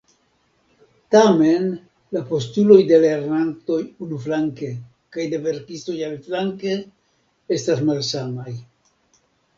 Tamen, 1.15 1.65
la 2.17 2.23
postuloj 2.29 2.77
de 2.91 2.97
lernantoj, 3.03 3.77
unuflanke, 4.07 4.71
kaj 5.17 5.27
de 5.35 5.41
verkistoj, 5.45 5.99
aliflanke, 6.09 6.75
estas 7.59 7.85
malsamaj. 7.91 8.51